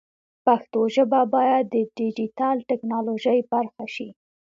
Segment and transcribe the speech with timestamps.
[0.45, 4.09] پښتو ژبه باید د ډیجیټل ټکنالوژۍ برخه شي.